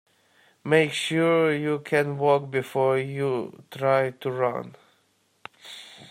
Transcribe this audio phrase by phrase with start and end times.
[0.63, 4.75] Make sure you can walk before you try to run.